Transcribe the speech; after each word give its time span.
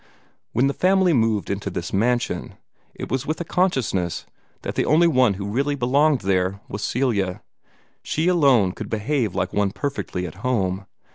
When 0.51 0.65
the 0.65 0.73
family 0.73 1.13
moved 1.13 1.51
into 1.51 1.69
this 1.69 1.93
mansion, 1.93 2.55
it 2.95 3.11
was 3.11 3.27
with 3.27 3.39
a 3.39 3.43
consciousness 3.43 4.25
that 4.63 4.73
the 4.73 4.83
only 4.85 5.05
one 5.05 5.35
who 5.35 5.51
really 5.51 5.75
belonged 5.75 6.21
there 6.21 6.59
was 6.67 6.83
Celia. 6.83 7.43
She 8.01 8.27
alone 8.27 8.71
could 8.71 8.89
behave 8.89 9.35
like 9.35 9.53
one 9.53 9.69
perfectly 9.69 10.25
at 10.25 10.37
home. 10.41 10.87